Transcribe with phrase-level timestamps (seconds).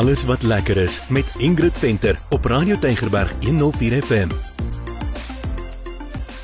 [0.00, 4.28] alles wat lekker is met Ingrid Venter op Radio Tygerberg 104 FM.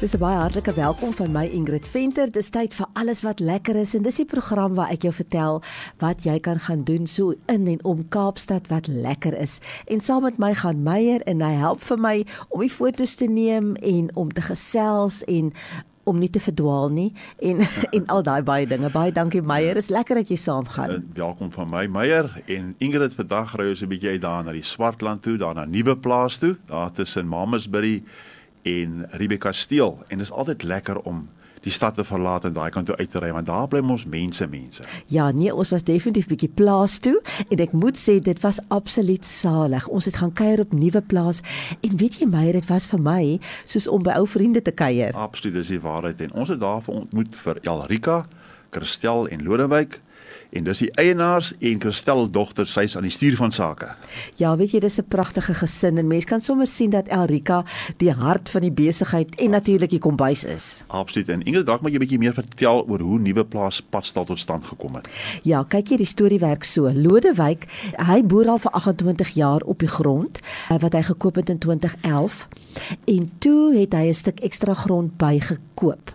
[0.00, 2.30] Dis 'n baie hartlike welkom van my Ingrid Venter.
[2.30, 5.62] Dis tyd vir alles wat lekker is en dis die program waar ek jou vertel
[5.98, 9.58] wat jy kan gaan doen so in en om Kaapstad wat lekker is.
[9.86, 13.26] En saam met my gaan Meyer en hy help vir my om die foto's te
[13.26, 15.52] neem en om te gesels en
[16.06, 17.08] om nie te verdwaal nie
[17.42, 17.62] en
[17.96, 18.90] en al daai baie dinge.
[18.94, 19.76] Baie dankie Meyer.
[19.76, 20.90] Is lekker dat jy saamgaan.
[20.90, 24.54] Uh, welkom van my Meyer en Ingrid vandag ry ons 'n bietjie uit daar na
[24.54, 28.02] die Swartland toe, daar na Nuwe Plaas toe, daar tussen Mamasbury
[28.62, 31.28] en Rebecca Steel en dit is altyd lekker om
[31.64, 34.06] die stad te verlaat en daai kant toe uit te ry want daar bly ons
[34.06, 34.84] mense mense.
[35.12, 37.16] Ja, nee, ons was definitief bietjie plaas toe
[37.48, 39.88] en ek moet sê dit was absoluut salig.
[39.88, 41.42] Ons het gaan kuier op nuwe plaas
[41.80, 43.22] en weet jy my, dit was vir my
[43.64, 45.14] soos om by ou vriende te kuier.
[45.16, 48.24] Absoluut, dis die waarheid en ons het daar ontmoet vir Elrika,
[48.74, 50.00] Christel en Lodewyk
[50.50, 53.88] en dis die eienaars en Christel dogter sy's aan die stuur van sake.
[54.40, 57.64] Ja, weet jy, dis 'n pragtige gesin en mense kan sommer sien dat Elrika
[57.96, 60.82] die hart van die besigheid en natuurlik die kombuis is.
[60.86, 61.28] Absoluut.
[61.28, 64.38] En Ingrid, dalk moet jy 'n bietjie meer vertel oor hoe nuwe plaas padstal tot
[64.38, 65.08] stand gekom het.
[65.42, 66.90] Ja, kyk jy die storie werk so.
[66.92, 67.66] Lodewyk,
[67.96, 71.58] hy boer al vir 28 jaar op die grond eh, wat hy gekoop het in
[71.58, 72.48] 2011
[73.04, 76.14] en toe het hy 'n stuk ekstra grond bygekoop.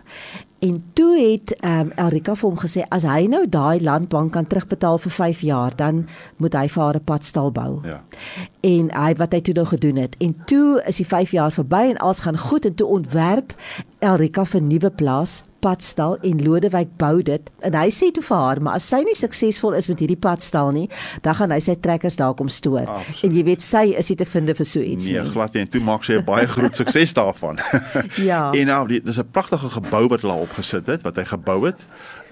[0.62, 4.46] En toe het ehm um, Elrika vir hom gesê as hy nou daai landbank kan
[4.46, 6.04] terugbetaal vir 5 jaar, dan
[6.38, 7.80] moet hy vir haar 'n padstal bou.
[7.82, 7.98] Ja.
[8.60, 10.14] En hy wat hy toe nou gedoen het.
[10.18, 13.54] En toe is die 5 jaar verby en alles gaan goed en toe ontwerp
[13.98, 18.60] Elrika vir nuwe plaas padstal en Lodewyk bou dit en hy sê toe vir haar
[18.60, 20.88] maar as sy nie suksesvol is met hierdie padstal nie
[21.22, 23.24] dan gaan hy sy trekkers daar kom stoor Absoluut.
[23.24, 25.62] en jy weet sy is nie te vind vir so iets Nee, nie glad nie.
[25.62, 27.58] En toe maak sy 'n baie groot sukses daarvan.
[28.30, 28.50] Ja.
[28.52, 31.78] En nou, dit is 'n pragtige gebou wat hulle opgesit het, wat hy gebou het.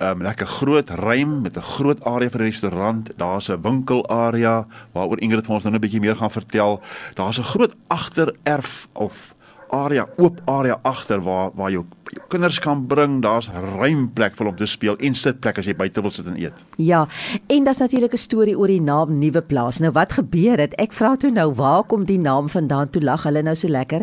[0.00, 3.10] Um lekker groot ruim met 'n groot area vir 'n restaurant.
[3.16, 6.80] Daar's 'n winkelarea waaroor Ingrid vir ons nou 'n bietjie meer gaan vertel.
[7.14, 9.34] Daar's 'n groot agtererf of
[9.70, 13.20] area, oop area agter waar waar jou, jou kinders kan bring.
[13.22, 16.38] Daar's ruim plek vir hom te speel en sitplek as jy buite wil sit en
[16.40, 16.64] eet.
[16.76, 17.06] Ja,
[17.46, 19.80] en daar's natuurlik 'n storie oor die naam Nuwe Plaas.
[19.80, 20.74] Nou wat gebeur het?
[20.74, 22.90] Ek vra toe nou, waar kom die naam vandaan?
[22.90, 24.02] Toe lag hulle nou so lekker.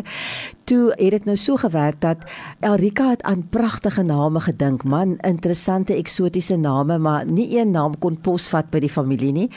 [0.64, 2.16] Toe het dit nou so gewerk dat
[2.60, 4.84] Elrika het aan pragtige name gedink.
[4.84, 9.50] Man, interessante eksotiese name, maar nie een naam kon posvat by die familie nie.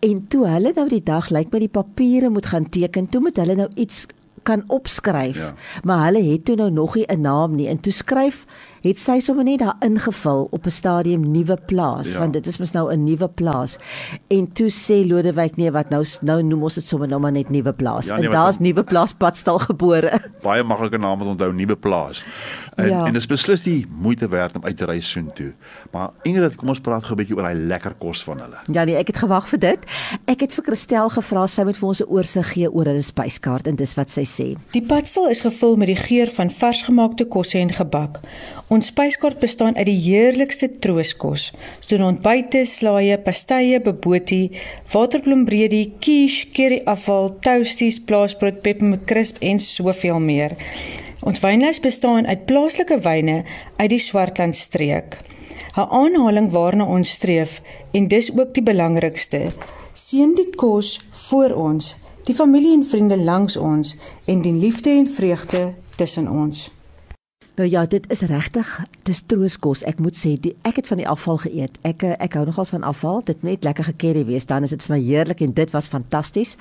[0.00, 3.36] En toe hulle nou die dag lyk met die papiere moet gaan teken, toe moet
[3.36, 4.06] hulle nou iets
[4.42, 5.36] kan opskryf.
[5.36, 5.54] Ja.
[5.82, 7.68] Maar hulle het toe nou nog nie 'n naam nie.
[7.68, 8.44] En toe skryf
[8.82, 12.18] het sy sommer net daar ingevul op 'n stadium nuwe plaas Ja.
[12.18, 13.76] want dit is mos nou 'n nuwe plaas.
[14.28, 17.50] En toe sê Lodewyk nee wat nou nou noem ons dit sommer nou maar net
[17.50, 18.06] nuwe plaas.
[18.06, 20.20] Ja, nee, en daar's nuwe plaas padstal gebore.
[20.42, 22.24] baie maklike naam om te onthou, nuwe plaas.
[22.76, 23.04] En Ja.
[23.06, 25.52] en dit is beslis die moeite werd om uit te ry soontoe.
[25.92, 28.56] Maar Ingrid, kom ons praat gou 'n bietjie oor daai lekker kos van hulle.
[28.72, 29.78] Ja nee, ek het gewag vir dit.
[30.26, 33.66] Ek het vir Christel gevra sy moet vir ons 'n oorsig gee oor hulle spyskaart
[33.66, 34.56] en dis wat sy sê.
[34.72, 38.20] Die padstal is gevul met die geur van varsgemaakte kosse en gebak.
[38.70, 41.48] Ons spyskaart bestaan uit die heerlikste trooskos,
[41.82, 44.52] soos ontbyte, slaaië, pastye, bobotie,
[44.92, 50.54] waterbloembredie, quiche, curryafval, toasties, plaasbrood, peppermint en soveel meer.
[51.26, 53.40] Ons wynlys bestaan uit plaaslike wyne
[53.82, 55.18] uit die Swartland streek.
[55.74, 57.60] 'n Aanhaling waarna ons streef
[57.90, 59.50] en dis ook die belangrikste.
[59.92, 65.06] Seën die kos voor ons, die familie en vriende langs ons en die liefde en
[65.06, 66.70] vreugde tussen ons.
[67.60, 68.68] Nou ja, dit is regtig,
[69.04, 69.82] dis trooskos.
[69.84, 71.74] Ek moet sê, die, ek het van die afval geëet.
[71.84, 73.18] Ek eh, ek hou nogals van afval.
[73.28, 76.54] Dit net lekker gekerry wees, dan is dit vir my heerlik en dit was fantasties.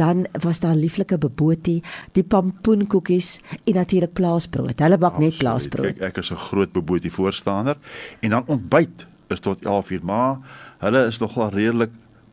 [0.00, 1.76] Dan was daar lieflike bobotie,
[2.18, 3.28] die pampoenkoekies
[3.60, 4.82] en natuurlik plaasbrood.
[4.82, 6.00] Hulle bak net plaasbrood.
[6.00, 7.78] Kyk, ek is 'n groot beboetie voorstander
[8.20, 10.38] en dan ontbyt is tot 11 uur, maar
[10.82, 11.90] hulle is nogal redelik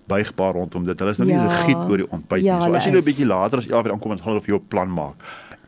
[0.08, 1.00] buigbaar rondom dit.
[1.00, 1.46] Hulle is nou nie Ja.
[1.48, 2.62] rigied oor die ontbyt Ja, nie.
[2.62, 4.42] So hulle as jy nou 'n bietjie later as 11 uur aankom, dan gaan hulle
[4.42, 5.16] vir jou 'n plan maak.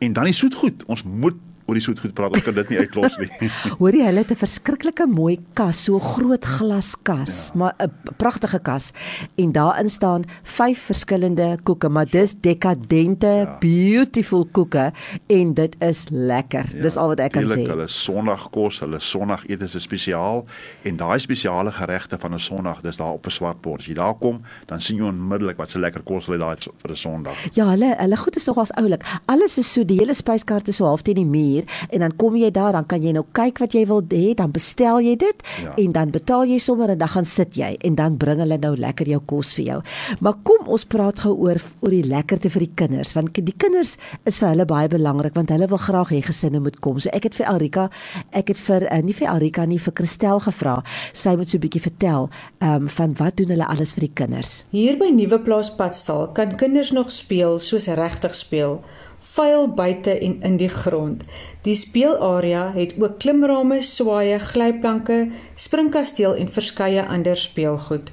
[0.00, 0.84] En dan die soetgoed.
[0.86, 1.36] Ons moet
[1.70, 2.34] oor die soetgoed praat.
[2.34, 3.50] Ons kan dit nie uitlos nie.
[3.80, 7.58] Hoor jy, hulle het 'n verskriklike mooi kas, so groot glaskas, ja.
[7.58, 8.90] maar 'n pragtige kas.
[9.36, 13.56] En daarin staan vyf verskillende koeke, maar dis dekadente, ja.
[13.60, 14.92] beautiful koeke
[15.28, 16.66] en dit is lekker.
[16.74, 17.66] Ja, dis al wat ek kan sê.
[17.66, 20.44] Hulle Sondagkos, hulle Sondagete is spesiaal
[20.82, 23.80] en daai spesiale geregte van 'n Sondag, dis daar op 'n swart bord.
[23.80, 26.90] As jy daar kom, dan sien jy onmiddellik wat se lekker kos hulle daai vir
[26.90, 27.36] 'n Sondag.
[27.54, 29.04] Ja, hulle hulle goed is nogals oulik.
[29.26, 32.16] Alles is so die hele spyskaart is so half teen die muur uur en dan
[32.16, 35.16] kom jy daar, dan kan jy nou kyk wat jy wil hê, dan bestel jy
[35.16, 35.74] dit Ja.
[35.76, 38.76] en dan betaal jy sommer en dan gaan sit jy en dan bring hulle nou
[38.76, 39.82] lekker jou kos vir jou.
[40.20, 43.96] Maar kom ons praat gou oor oor die lekkerte vir die kinders want die kinders
[44.24, 46.98] is vir hulle baie belangrik want hulle wil graag hê gesinne moet kom.
[46.98, 47.90] So ek het vir Alrika,
[48.32, 50.82] ek het vir uh, nie vir Alrika nie vir Christel gevra.
[51.12, 52.28] Sy moet so 'n bietjie vertel
[52.60, 54.64] ehm um, van wat doen hulle alles vir die kinders.
[54.70, 58.80] Hier by Nuwe Plaas Padstal kan kinders nog speel soos regtig speel.
[59.20, 61.26] Vuil buite en in die grond.
[61.62, 65.18] Die speelarea het ook klimrame, swaaye, glyplanke,
[65.54, 68.08] springkasteel en verskeie ander speelgoed.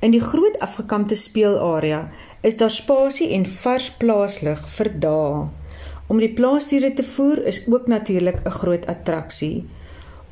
[0.00, 2.04] In die groot afgekampte speelarea
[2.46, 5.46] is daar spasie en vars plaaslug vir dae.
[6.06, 9.66] Om die plaasdiere te voer is ook natuurlik 'n groot attraksie.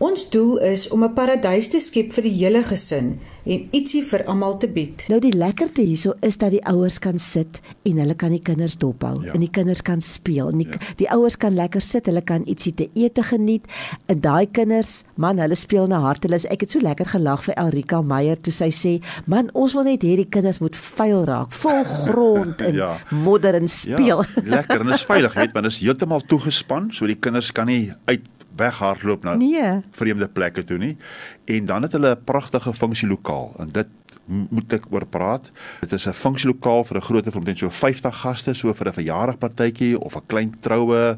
[0.03, 4.25] Ons doel is om 'n paradys te skep vir die hele gesin en ietsie vir
[4.27, 5.05] almal te bied.
[5.09, 8.77] Nou die lekkerte hierso is dat die ouers kan sit en hulle kan die kinders
[8.77, 9.33] dophou Ja.
[9.33, 10.49] en die kinders kan speel.
[10.49, 13.67] En die, die ouers kan lekker sit, hulle kan ietsie te ete geniet.
[14.07, 16.45] En daai kinders, man, hulle speel na hartelus.
[16.47, 20.03] Ek het so lekker gelag vir Elrika Meyer toe sy sê, "Man, ons wil net
[20.03, 22.97] hê die kinders moet vuil raak, vol grond en Ja.
[23.11, 27.07] modder en speel." Ja, lekker en is veilig, weet, want dit is heeltemal toegespan, so
[27.07, 28.21] die kinders kan nie uit
[28.57, 29.81] weghardloop na Nee.
[29.93, 30.97] vreemde plekke toe nie.
[31.45, 33.87] En dan het hulle 'n pragtige funksielokaal en dit
[34.27, 35.51] moet ek oor praat.
[35.81, 38.93] Dit is 'n funksielokaal vir 'n groot van omtrent so 50 gaste, so vir 'n
[38.93, 41.17] verjaardagpartytjie of 'n klein troue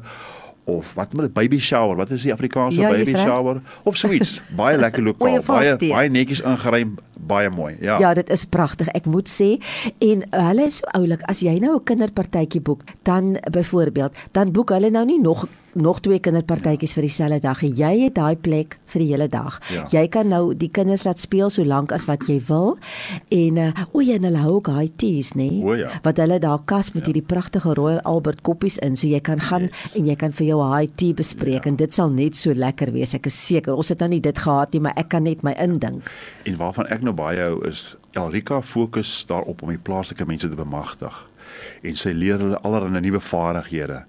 [0.65, 1.95] of wat moet dit baby shower?
[1.95, 3.61] Wat is die Afrikaanse Ja, baby shower?
[3.83, 4.41] Of suites.
[4.55, 5.91] baie lekker lokaal, Goeie baie vassteek.
[5.91, 7.77] baie netjies ingeruim, baie mooi.
[7.81, 7.99] Ja.
[7.99, 8.87] Ja, dit is pragtig.
[8.87, 9.57] Ek moet sê
[9.99, 11.21] en uh, hulle is so oulik.
[11.23, 15.99] As jy nou 'n kinderpartytjie boek, dan byvoorbeeld, dan boek hulle nou nie nog nog
[16.05, 17.61] twee kinderpartytjies vir dieselfde dag.
[17.61, 19.59] Jy het daai plek vir die hele dag.
[19.73, 19.85] Ja.
[19.91, 22.77] Jy kan nou die kinders laat speel so lank as wat jy wil.
[23.33, 25.49] En uh, o ja, en hulle hou ook high teas, nê?
[25.63, 25.91] O ja.
[26.05, 29.67] Wat hulle daar kas met hierdie pragtige Royal Albert koppies in, so jy kan gaan
[29.67, 29.95] Yes.
[29.97, 33.13] en jy kan vir jou high tea bespreek en dit sal net so lekker wees.
[33.17, 33.75] Ek is seker.
[33.75, 36.07] Ons het nou nie dit gehad nie, maar ek kan net my indink.
[36.45, 40.55] En waarvan ek nou baie hou is Elrika fokus daarop om die plaaslike mense te
[40.57, 41.13] bemagtig.
[41.83, 44.03] En sy leer hulle allerlei nuwe vaardighede.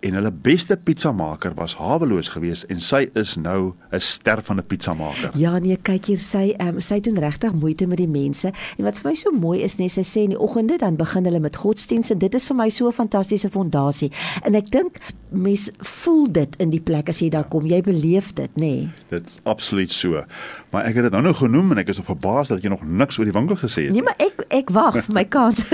[0.00, 4.66] En hulle beste pizzamaker was haweloos geweest en sy is nou 'n ster van 'n
[4.66, 5.30] pizzamaker.
[5.34, 8.52] Ja nee, kyk hier sy um, sy doen regtig moeite met die mense.
[8.78, 11.24] En wat vir my so mooi is, nee, sy sê in die oggende dan begin
[11.24, 14.10] hulle met godsdienst en dit is vir my so 'n fantastiese fondasie.
[14.42, 14.98] En ek dink
[15.28, 17.66] mense voel dit in die plek as jy daar kom.
[17.66, 18.60] Jy beleef dit, nê?
[18.60, 18.88] Nee.
[19.08, 20.24] Dit is absoluut so.
[20.70, 22.82] Maar ek het dit nou nou genoem en ek is op verbaas dat jy nog
[22.82, 23.92] niks oor die winkel gesê het.
[23.92, 25.66] Nee, maar ek ek wag vir my kans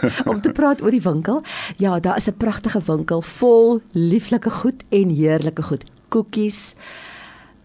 [0.30, 1.42] om te praat oor die winkel.
[1.76, 5.84] Ja, daar is 'n pragtige winkel vol lieflike goed en heerlike goed.
[6.08, 6.74] Koekies,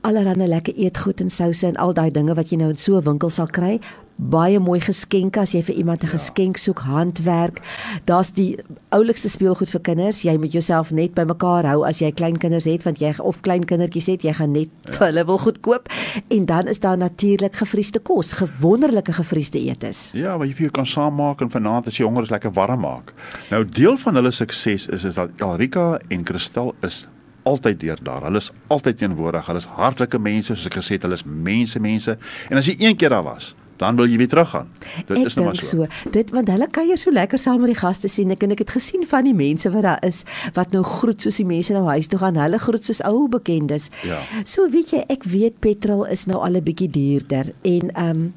[0.01, 3.03] allerlei lekker eetgoed en souse en al daai dinge wat jy nou in so 'n
[3.03, 3.79] winkel sal kry.
[4.15, 6.11] Baie mooi geskenke as jy vir iemand 'n ja.
[6.11, 7.61] geskenk soek, handwerk.
[8.05, 8.57] Daar's die
[8.89, 10.21] oulikste speelgoed vir kinders.
[10.21, 13.65] Jy moet jouself net bymekaar hou as jy klein kinders het want jy of klein
[13.65, 14.91] kindertjies het, jy gaan net ja.
[14.91, 15.89] vir hulle wil goed koop.
[16.29, 20.11] En dan is daar natuurlik gevriesde kos, gewonderlike gevriesde eetes.
[20.13, 22.79] Ja, maar jy vir jou kan saammaak en vanaand as jy honger is lekker warm
[22.79, 23.13] maak.
[23.49, 27.07] Nou deel van hulle sukses is is dat Elrika en Christel is
[27.43, 28.23] altyd deur daar.
[28.23, 29.45] Hulle is altyd teenwoordig.
[29.45, 32.17] Hulle is hartlike mense, soos ek gesê het, hulle is mense mense.
[32.49, 34.69] En as jy een keer daar was, dan wil jy weer teruggaan.
[35.07, 35.87] Dit ek is nou maar so.
[35.87, 36.09] so.
[36.11, 38.75] Dit want hulle kuier so lekker saam met die gaste sien ek en ek het
[38.75, 40.23] gesien van die mense wat daar is
[40.53, 42.39] wat nou groet soos die mense nou huis toe gaan.
[42.39, 43.89] Hulle groet soos ou bekendes.
[44.07, 44.21] Ja.
[44.43, 48.33] So weet jy, ek weet petrol is nou al 'n bietjie duurder en ehm um,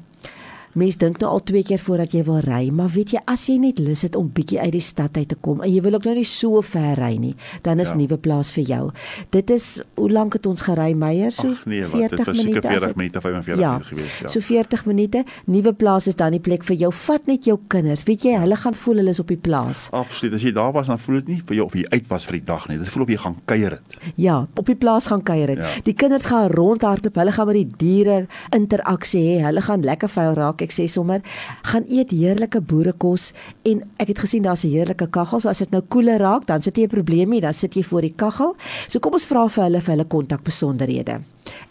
[0.77, 3.57] Mens dink nou al twee keer voordat jy wil ry, maar weet jy as jy
[3.57, 6.05] net lus het om bietjie uit die stad uit te kom en jy wil ook
[6.05, 7.33] nou nie so ver ry nie,
[7.65, 7.95] dan is Ja.
[7.95, 8.91] nuwe plaas vir jou.
[9.33, 11.31] Dit is hoe lank het ons gery Meyer?
[11.31, 12.67] So Ag nee, wat 40 dit was seker minute.
[12.67, 14.27] as 40 ek- minute, 45 ja, minute gewees, ja.
[14.27, 15.23] So 40 minute.
[15.45, 16.91] Nuwe plaas is dan die plek vir jou.
[16.93, 18.03] Vat net jou kinders.
[18.03, 19.87] Weet jy, hulle gaan voel hulle is op die plaas.
[19.91, 20.33] Absoluut.
[20.33, 22.33] As jy daar was, dan voel dit nie vir jou of jy uit was vir
[22.37, 22.77] die dag nie.
[22.77, 23.97] Dit voel of jy gaan kuier het.
[24.15, 25.57] Ja, op die plaas gaan kuier het.
[25.57, 25.81] Ja.
[25.83, 27.15] Die kinders gaan rondhardloop.
[27.15, 29.43] Hulle gaan met die diere interaksie hê.
[29.45, 30.61] Hulle gaan lekker vuil raak.
[30.61, 31.21] Ek sê sommer,
[31.63, 33.33] gaan eet heerlike boerekos
[33.63, 35.39] en ek het gesien daar's 'n heerlike kaggel.
[35.39, 37.83] So as dit nou koeler raak, dan sit jy 'n probleem nie, dan sit jy
[37.83, 38.55] voor die kaggel.
[38.87, 41.21] So kom ons vra vir hulle vir hulle kontakbesonderhede.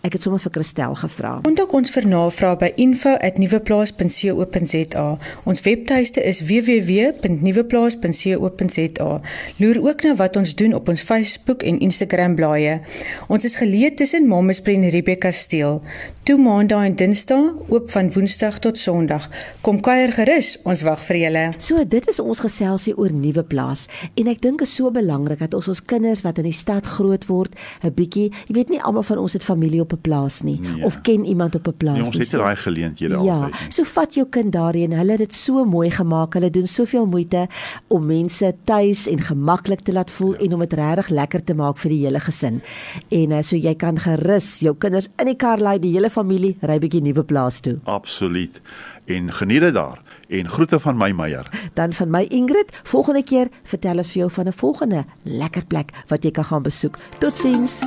[0.06, 1.40] Ek het sommer vir Christel gevra.
[1.44, 5.06] Kontak ons vir navrae by info@nuweplaas.co.za.
[5.44, 9.20] Ons webtuiste is www.nuweplaas.co.za.
[9.56, 12.80] Loer ook na wat ons doen op ons Facebook en Instagram blaaie.
[13.28, 15.82] Ons is geleë tussen Mamaspree en Rebecca Steel.
[16.22, 19.26] Toe maandag en dinsdae oop van Woensdag tot Sondag.
[19.66, 21.44] Kom kuier gerus, ons wag vir julle.
[21.58, 25.54] So dit is ons geselsie oor nuwe plaas en ek dink is so belangrik dat
[25.58, 29.02] ons ons kinders wat in die stad groot word, 'n bietjie, jy weet nie almal
[29.02, 30.84] van ons het familie op 'n plaas nie Nee.
[30.84, 32.20] of ken iemand op 'n plaas Nee, ons nie.
[32.22, 33.72] het nie daai geleenthede Ja, altyd nie.
[33.72, 34.92] so vat jou kind daarheen.
[34.92, 36.34] Hulle het dit so mooi gemaak.
[36.34, 37.48] Hulle doen soveel moeite
[37.88, 41.78] om mense tuis en gemaklik te laat voel en om dit regtig lekker te maak
[41.78, 42.62] vir die hele gesin.
[43.10, 46.56] En uh, so jy kan gerus jou kinders in die kar laai, die hele familie
[46.62, 47.78] ry bietjie nuwe plaas toe.
[47.84, 48.60] Absoluut.
[49.04, 50.02] En geniet dit daar.
[50.28, 51.70] En groete van my Meyer.
[51.74, 55.90] Dan van my Ingrid, volgende keer vertel ons vir jou van 'n volgende lekker plek
[56.08, 56.96] wat jy kan gaan besoek.
[57.18, 57.82] Totsiens.